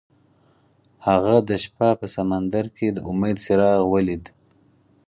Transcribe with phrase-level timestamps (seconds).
[1.07, 4.23] هغه د شپه په سمندر کې د امید څراغ ولید.